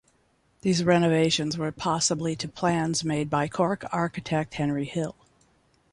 [0.61, 5.13] These renovations were possibly to plans made by Cork architect Henry Hill.